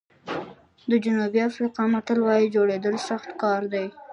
د 0.89 0.91
جنوبي 1.03 1.39
افریقا 1.49 1.83
متل 1.93 2.19
وایي 2.23 2.47
جوړېدل 2.55 2.95
سخت 3.09 3.29
کار 3.41 3.61
دی. 3.73 3.85